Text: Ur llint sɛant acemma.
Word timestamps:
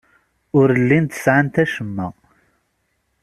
Ur 0.59 0.69
llint 0.85 1.19
sɛant 1.23 1.55
acemma. 1.63 2.07